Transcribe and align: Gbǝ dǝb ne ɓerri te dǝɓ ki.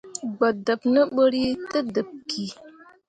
Gbǝ 0.35 0.47
dǝb 0.65 0.81
ne 0.93 1.01
ɓerri 1.15 1.43
te 1.71 1.79
dǝɓ 1.93 2.09
ki. 2.29 2.45